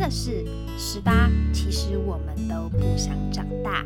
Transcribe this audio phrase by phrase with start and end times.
[0.00, 0.46] 的是，
[0.78, 3.84] 十八，其实我们都不想长大。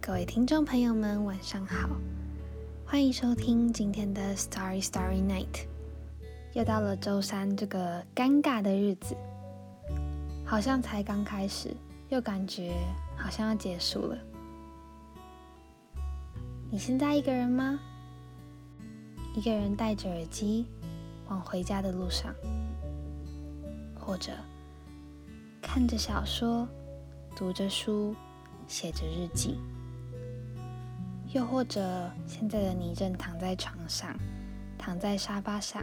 [0.00, 1.90] 各位听众朋友们，晚上好，
[2.84, 5.64] 欢迎收听今天的 Starry Starry Night。
[6.54, 9.16] 又到了周三这个尴尬的日子，
[10.44, 11.72] 好像才刚开始，
[12.08, 12.74] 又感觉
[13.16, 14.18] 好像要结束了。
[16.68, 17.78] 你现在一个人吗？
[19.36, 20.66] 一个人戴着耳机
[21.30, 22.34] 往回家的路上，
[23.98, 24.32] 或者
[25.62, 26.68] 看着小说、
[27.34, 28.14] 读着书、
[28.68, 29.56] 写着日记，
[31.32, 34.14] 又或者现在的你正躺在床上，
[34.76, 35.82] 躺在沙发上。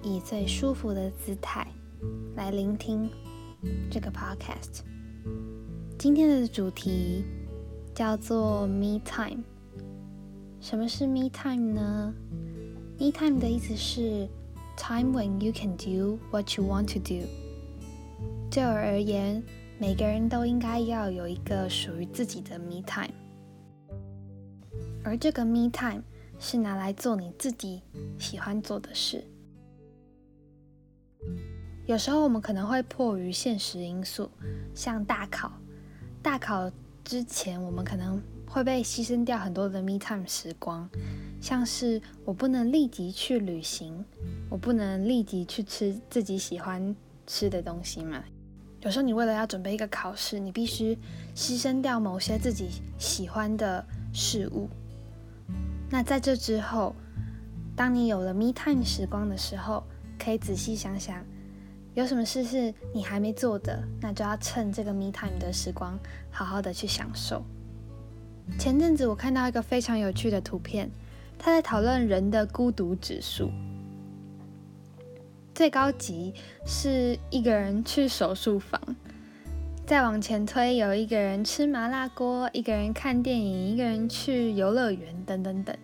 [0.00, 1.66] 以最舒服的姿态
[2.36, 3.10] 来聆听
[3.90, 4.82] 这个 podcast。
[5.98, 7.24] 今天的主题
[7.92, 9.42] 叫做 Me Time。
[10.60, 12.14] 什么是 Me Time 呢
[12.98, 14.28] ？Me Time 的意思是
[14.76, 17.26] time when you can do what you want to do。
[18.50, 19.42] 对我而言，
[19.78, 23.14] 每个人都应该要有一个属于自己的 Me Time。
[25.04, 26.02] 而这个 Me Time
[26.40, 27.82] 是拿来做你自己
[28.18, 29.24] 喜欢做的事。
[31.86, 34.30] 有时候我们可能会迫于现实因素，
[34.74, 35.52] 像大考，
[36.20, 36.70] 大考
[37.04, 40.88] 之前我们可能会被牺牲掉很多的 me time 时光，
[41.40, 44.04] 像是我不能立即去旅行，
[44.48, 46.94] 我不能立即去吃自己喜欢
[47.26, 48.22] 吃的东西嘛。
[48.80, 50.96] 有时候你为了要准备一个考试，你必须
[51.34, 54.68] 牺牲掉某些自己喜欢的事物。
[55.90, 56.94] 那在这之后，
[57.74, 59.82] 当你有了 me time 时光的时候，
[60.18, 61.24] 可以仔细想想。
[61.94, 65.98] 有什么事是你还没做的，那就要趁这个 me time 的时光，
[66.30, 67.42] 好好的去享受。
[68.58, 70.88] 前阵子我看到一个非常有趣的图片，
[71.38, 73.50] 他在讨论人的孤独指数，
[75.54, 76.34] 最高级
[76.66, 78.80] 是一个人去手术房，
[79.86, 85.74] 再往前推有一个人吃麻辣锅，一个人看电影，一个人去游乐园，等等等。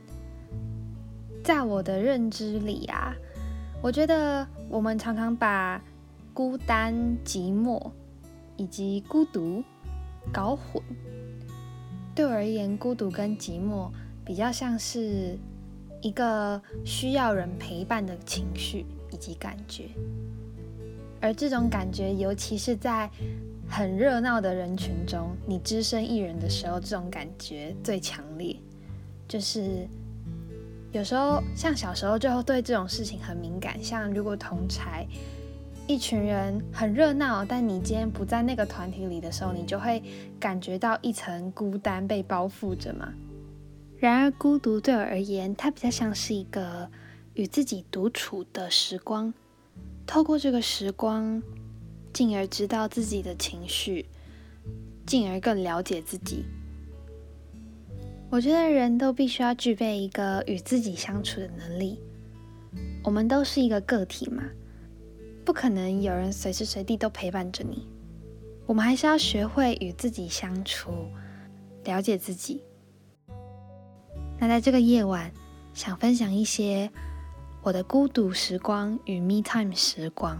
[1.44, 3.14] 在我的认知里啊，
[3.80, 5.80] 我觉得我们常常把
[6.32, 6.92] 孤单、
[7.24, 7.92] 寂寞
[8.56, 9.62] 以及孤独
[10.32, 10.82] 搞混。
[12.14, 13.90] 对我而言，孤独跟寂寞
[14.24, 15.38] 比较像是
[16.00, 19.88] 一个需要人陪伴的情绪以及感觉。
[21.20, 23.10] 而这种感觉，尤其是在
[23.68, 28.56] 很热闹的人群中，你只身一人的时候，这种感觉最强烈。
[29.26, 29.88] 就是
[30.92, 35.06] 有时候，像小时候就会对这种事情很敏感，像如果同才。
[35.86, 40.02] 一群人很热闹，但你今天不在那个团体里的时候，你就会
[40.40, 43.12] 感觉到一层孤单被包覆着嘛。
[43.98, 46.90] 然而，孤独对我而言，它比较像是一个
[47.34, 49.32] 与自己独处的时光。
[50.06, 51.42] 透过这个时光，
[52.12, 54.06] 进而知道自己的情绪，
[55.06, 56.44] 进而更了解自己。
[58.30, 61.98] 我觉得人都必须要具备一个与自己相处的能力。
[63.02, 64.42] 我们都是一个个体嘛。
[65.44, 67.86] 不可能有人随时随地都陪伴着你，
[68.66, 70.90] 我们还是要学会与自己相处，
[71.84, 72.62] 了解自己。
[74.38, 75.30] 那在这个夜晚，
[75.72, 76.90] 想分享一些
[77.62, 80.38] 我的孤独时光与 me time 时光。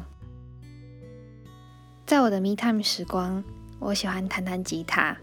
[2.05, 3.43] 在我的 me time 时光，
[3.79, 5.17] 我喜欢弹弹吉他，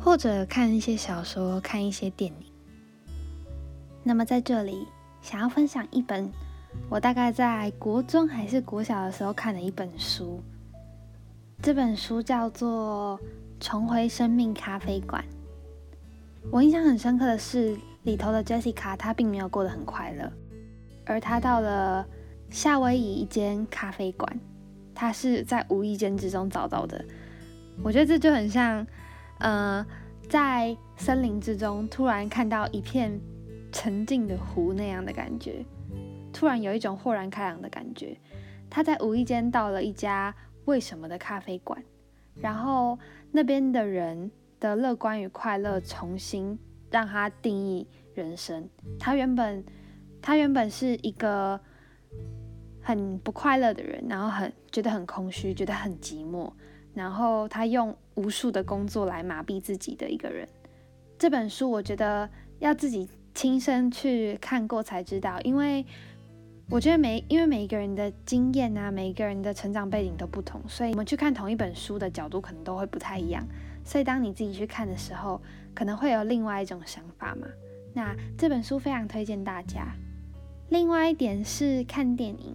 [0.00, 2.46] 或者看一些小说，看一些电影。
[4.04, 4.86] 那么在这里，
[5.20, 6.30] 想要分享一本。
[6.88, 10.40] 我大概在国中还是国小的时候看的一本书，
[11.60, 13.18] 这本书叫做
[13.64, 15.24] 《重回生命咖啡馆》。
[16.50, 20.32] 我印象很深刻的是，里头的 Jessica 她并没有过得很快乐，
[21.04, 22.06] 而她到了
[22.50, 24.40] 夏威夷一间咖啡馆，
[24.94, 27.04] 她是在无意间之中找到的。
[27.82, 28.86] 我觉得这就很像，
[29.38, 29.86] 呃，
[30.28, 33.20] 在森林之中突然看到一片
[33.70, 35.64] 沉静的湖那样的感觉。
[36.32, 38.16] 突然有一种豁然开朗的感觉。
[38.70, 40.34] 他在无意间到了一家
[40.66, 41.82] 为什么的咖啡馆，
[42.34, 42.98] 然后
[43.32, 46.58] 那边的人的乐观与快乐重新
[46.90, 48.68] 让他定义人生。
[48.98, 49.64] 他原本
[50.20, 51.60] 他原本是一个
[52.80, 56.52] 很不快乐的人，然后很觉得很空虚，觉得很寂寞，
[56.94, 60.48] 然后他用无数的工作来麻痹自己的一个人。
[61.18, 62.28] 这本书我觉得
[62.58, 65.84] 要自己亲身去看过才知道，因为。
[66.70, 73.42] 我觉得每因为每一个人的经验啊，每一个人的成长背景都不同，所以我们去看同一本书的角度可能都会不太一样。
[73.88, 75.40] 所以当你自己去看的时候，
[75.74, 77.46] 可能会有另外一种想法嘛。
[77.94, 79.86] 那这本书非常推荐大家，
[80.68, 82.54] 另外一点是看电影，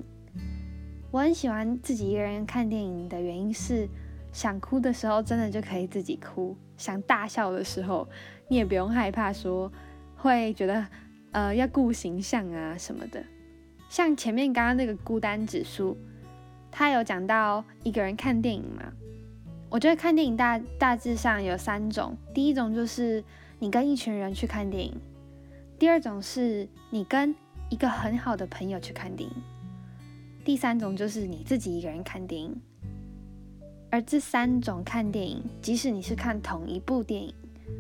[1.10, 3.90] 我很喜欢自己一个人看电影的原因是，
[4.32, 8.08] 想哭的时候真的就可以自己哭，想大笑的时候
[8.48, 9.72] 你也不用害怕说
[10.16, 10.86] 会觉得
[11.32, 13.24] 呃要顾形象啊什么的。
[13.90, 15.98] 像前面刚刚那个孤单指数，
[16.70, 18.84] 他有讲到一个人看电影嘛？
[19.74, 23.24] 我觉得看电影大大致上有三种，第一种就是
[23.58, 24.96] 你跟一群人去看电影，
[25.80, 27.34] 第二种是你跟
[27.72, 29.36] 一个很好的朋友去看电影，
[30.46, 32.56] 第三种就是你自己一个人看电影。
[33.90, 37.34] 而这三种看电影，即使你是看同一部电影，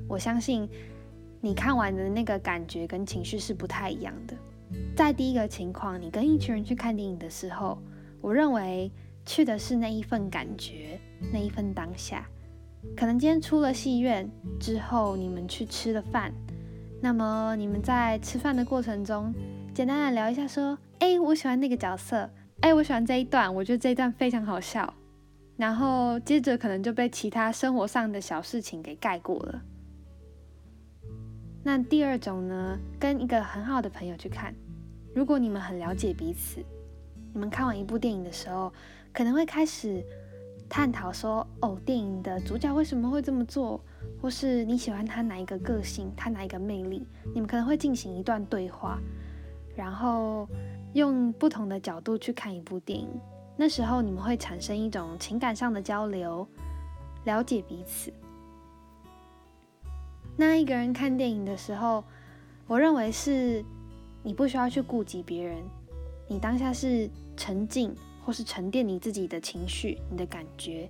[0.08, 0.68] 我相信
[1.42, 4.36] 你看完的那个感觉跟情绪是不太一样的。
[4.96, 7.78] 在第一个情况，你跟一群人去看电影的时候，
[8.20, 8.92] 我认为。
[9.26, 11.00] 去的是那一份感觉，
[11.32, 12.28] 那一份当下。
[12.98, 14.30] 可能今天出了戏院
[14.60, 16.34] 之后，你们去吃了饭，
[17.02, 19.34] 那么你们在吃饭的过程中，
[19.74, 22.30] 简单的聊一下，说：“哎，我喜欢那个角色，
[22.60, 24.94] 哎，我喜欢这一段，我觉得这一段非常好笑。”
[25.56, 29.62] 然后接着可能就被其他生活上的小事情给盖过了。
[31.64, 34.54] 那第二种呢，跟一个很好的朋友去看，
[35.16, 36.62] 如果你们很了解彼此，
[37.34, 38.72] 你们看完一部电影的时候。
[39.16, 40.04] 可能会开始
[40.68, 43.80] 探讨说，哦，电影的主角为什么会这么做，
[44.20, 47.06] 或是你喜欢他哪一个个性，他哪一个魅力？
[47.32, 48.98] 你们可能会进行一段对话，
[49.76, 50.50] 然后
[50.94, 53.08] 用不同的角度去看一部电影。
[53.56, 56.48] 那时候你们会产生一种情感上的交流，
[57.26, 58.12] 了解彼此。
[60.36, 62.04] 那一个人看电影的时候，
[62.66, 63.64] 我认为是
[64.24, 65.62] 你不需要去顾及别人，
[66.28, 67.08] 你当下是
[67.38, 67.96] 沉浸。
[68.26, 70.90] 或是沉淀你自己的情绪、你的感觉，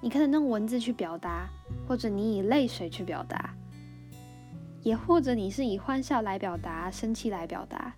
[0.00, 1.50] 你可能用文字去表达，
[1.84, 3.52] 或者你以泪水去表达，
[4.84, 7.92] 也或者你是以欢笑来表达、生气来表达。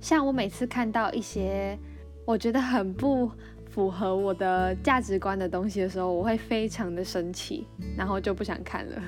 [0.00, 1.78] 像我每次看到一些
[2.24, 3.30] 我觉得很不
[3.70, 9.00] 符合我的价值观的东西的时候，我会非常的生气，然后就不想看了。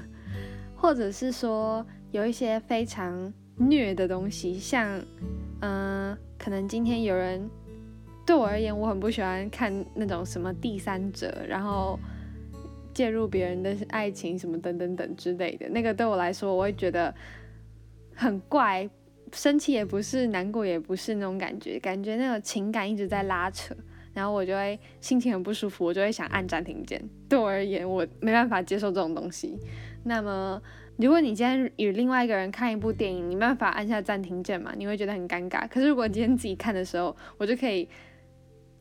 [0.77, 5.03] 或者是说有一些非常虐的东西，像
[5.61, 7.51] 嗯，可能今天有人。
[8.29, 11.99] 对我而言，我很不喜欢看那种什么第三者，然后
[12.93, 15.67] 介入别人的爱情什么等等等之类的。
[15.71, 17.15] 那个对我来说，我会觉得
[18.15, 18.87] 很怪，
[19.33, 23.75] 生气也不是，难过也不是那种感觉，感觉那个情感一直在拉扯，
[24.13, 27.03] 然后我就会心情很不舒服，我就会想按暂停键。
[27.31, 29.59] 对我而言，我没办法接受这种东西。
[30.05, 30.61] 那么，
[30.99, 34.75] 如果你今天与另外一个人看一部电影，你没办法按下暂停键嘛？
[34.77, 35.67] 你会觉得很尴尬。
[35.67, 37.89] 可是如果今天自己看的时候，我就可以。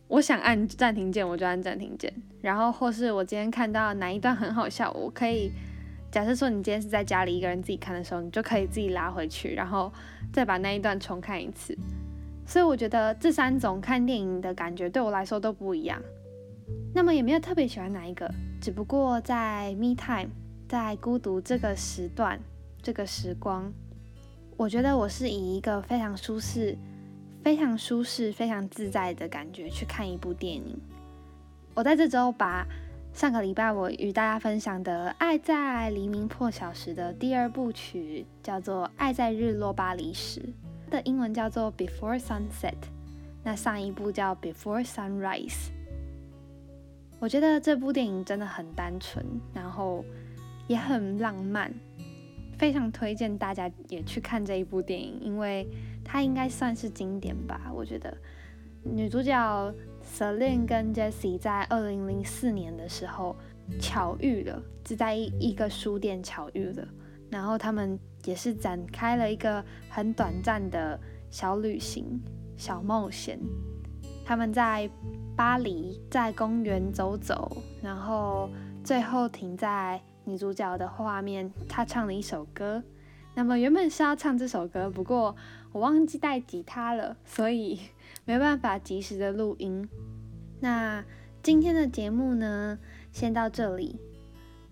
[0.08, 2.14] 我想按暂停键，我就按暂停键。
[2.42, 5.52] 然后，或是我今天看到哪一段很好笑，我可以
[6.10, 9.92] 假设说，你今天是在家里一个人自己看的时候，你就可以自己拉回去，然后
[10.32, 11.78] 再把那一段重看一次。
[12.46, 16.02] 所以，我觉得这三种看电影的感觉对我来说都不一样。
[16.94, 20.30] 那么，也没有特别喜欢哪一个，只不过在 me time，
[20.70, 22.40] 在孤独这个时段、
[22.82, 23.70] 这个时光，
[24.56, 26.78] 我觉得我是以一个非常舒适。
[27.48, 30.78] 非常舒适、非常自在的感觉去看一部电影。
[31.76, 32.68] 我在这周把
[33.14, 40.42] 上个礼拜我与大家分享的《爱在黎明破晓时》的第二部曲，叫做《爱在日落巴黎时》
[40.92, 42.74] 的英文叫做《Before Sunset》，
[43.46, 45.48] 那上一部叫《Before Sunrise》。
[47.18, 50.04] 我觉得这部电影真的很单纯，然后
[50.68, 51.74] 也很浪漫，
[52.58, 55.66] 非常推荐大家也去看这一部电影，因为。
[56.10, 58.18] 它应该算是经典吧，我觉得
[58.82, 63.36] 女主角 Celine 跟 Jessie 在二零零四年的时候
[63.82, 66.88] 巧遇了，是在一一个书店巧遇了，
[67.30, 70.98] 然后他们也是展开了一个很短暂的
[71.30, 72.20] 小旅行、
[72.56, 73.38] 小冒险。
[74.24, 74.90] 他们在
[75.36, 78.50] 巴黎在公园走走，然后
[78.84, 82.82] 最后停在女主角的画面，她唱了一首歌。
[83.38, 85.36] 那么原本是要唱这首歌，不过
[85.72, 87.80] 我忘记带吉他了，所以
[88.26, 89.88] 没办法及时的录音。
[90.60, 91.06] 那
[91.44, 92.80] 今天的节目呢，
[93.12, 94.00] 先到这里。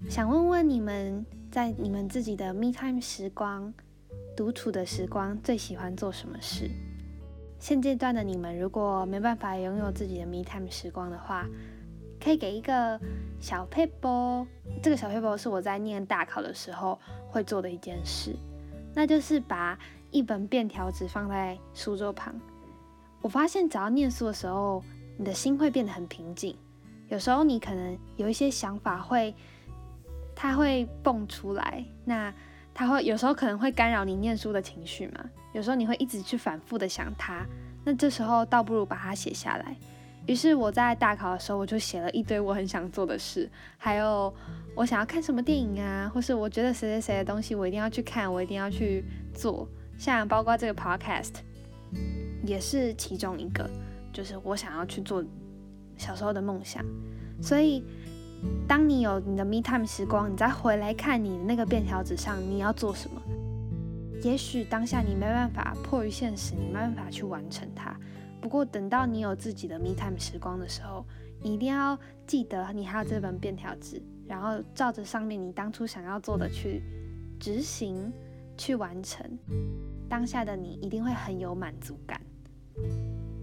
[0.09, 3.71] 想问问你们，在你们自己的 me time 时光、
[4.35, 6.67] 独处的时光，最喜欢做什么事？
[7.59, 11.47] 现阶段的你们，如果没办法拥有自己的 me time 时光的话，
[12.19, 12.99] 可以给一个
[13.39, 14.47] 小 paper。
[14.81, 18.35] 这个小 paper 是我在念大考的时候会做的一件事。
[18.95, 19.77] 那就是把
[20.09, 22.33] 一本便条纸放在书桌旁。
[23.21, 24.81] 我发现，只要念书的时候，
[25.17, 26.55] 你的心会变得很平静。
[27.09, 29.35] 有时候你可能有一些想法会，
[30.33, 31.83] 它会蹦出来。
[32.05, 32.33] 那
[32.73, 35.25] 它会有时候可能会干扰你念书的情绪嘛？
[35.53, 37.45] 有时候你会一直去反复的想它，
[37.83, 39.75] 那这时候倒不如把它写下来。
[40.27, 44.33] 于是我在大考的时候，我就写了一堆我很想做的事，还有
[44.75, 49.03] 我想要看什么电影啊，或是我觉得谁谁谁的东西我一定要去看，我一定要去
[49.33, 49.67] 做。
[49.97, 51.35] 像包括这个 podcast
[52.43, 53.69] 也是其中一个，
[54.11, 55.23] 就是我想要去做
[55.97, 56.83] 小时候的梦想。
[57.41, 57.83] 所以，
[58.67, 63.21] 当你有你的 me time 时光，你再回来看你的那个便条纸上你要做什么。
[64.23, 67.95] 也许当下你没办法迫于现实，你没办法去完成它。
[68.41, 71.05] 不过等到你有自己的 me time 时光的时候，
[71.41, 76.83] 你一定要记得你还有这本便条纸，然后照着上面你当初想要做的去
[77.39, 78.11] 执行、
[78.57, 79.25] 去完成。
[80.07, 82.21] 当下的你一定会很有满足感。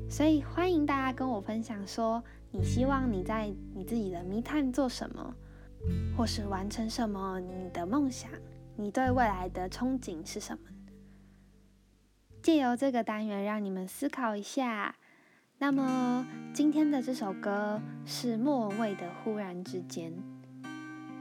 [0.09, 5.35] 所以欢迎大家跟我分享，说你希望你在你自己的 me time 做什么，
[6.17, 8.31] 或是完成什么你的梦想，
[8.77, 10.63] 你对未来的憧憬是什么？
[12.43, 14.97] 借由这个单元，让你们思考一下。
[15.59, 20.11] 那么，今天的这首歌是莫文蔚的《忽然之间》。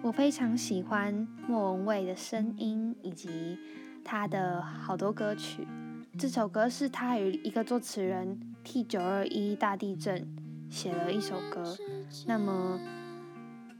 [0.01, 3.55] 我非常喜欢莫文蔚的声音以及
[4.03, 5.67] 他的好多歌曲。
[6.17, 10.27] 这首歌是他与一个作词人替九二一大地震
[10.71, 11.77] 写了一首歌。
[12.25, 12.79] 那么，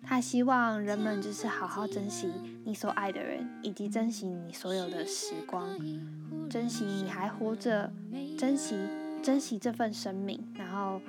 [0.03, 2.31] 他希望人们就是好好珍惜
[2.63, 5.67] 你所爱的人，以及珍惜你所有的时光。
[6.51, 7.89] 珍惜你还活着，
[8.37, 8.75] 珍惜
[9.23, 11.01] 珍惜这份生命，然后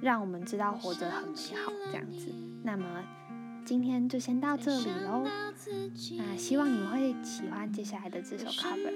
[0.00, 2.32] 让我们知道活着很美好这样子。
[2.62, 3.04] 那么
[3.62, 5.22] 今天就先到这里喽，
[6.16, 8.90] 那希望你们会喜欢接下来的这首 cover。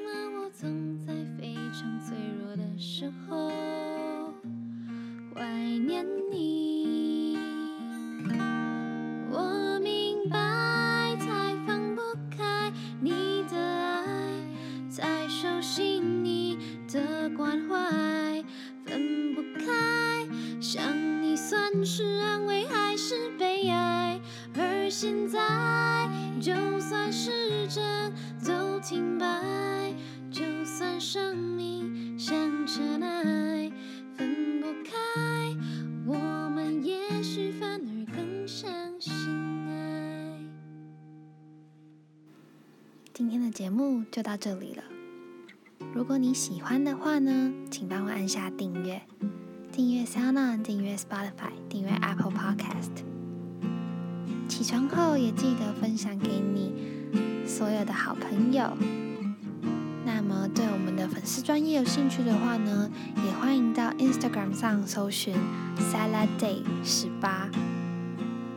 [31.12, 33.72] 生命像尘埃，
[34.16, 35.56] 分不开，
[36.06, 36.14] 我
[36.50, 39.12] 们也许反而更相信
[39.66, 40.38] 爱。
[43.12, 44.84] 今天的节目就到这里了。
[45.92, 49.02] 如果你喜欢的话呢，请帮我按下订阅。
[49.72, 53.02] 订阅 Sound，订阅 Spotify，订阅 Apple Podcast。
[54.46, 58.76] 起床后也记得分享给你所有的好朋友。
[60.30, 65.34] 那么对我们的粉丝专业有兴趣的话呢，也欢迎到 Instagram 上搜寻
[65.92, 67.50] Salad Day 十八。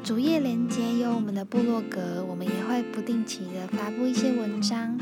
[0.04, 4.96] 主页连接有我们的部落格，我们也会不定期的发布一些文章。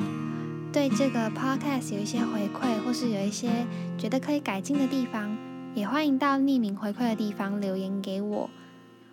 [0.71, 3.49] 对这个 Podcast 有一些回馈，或是有一些
[3.97, 5.35] 觉得可以改进的地方。
[5.75, 8.49] 也欢迎到匿名回馈的地方留言给我，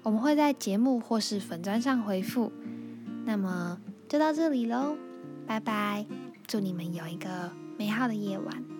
[0.04, 2.52] 我们会在节目或是粉砖上回复。
[3.24, 4.96] 那么就到这里喽，
[5.44, 6.06] 拜拜！
[6.48, 8.77] 祝你们有一个美好的夜晚。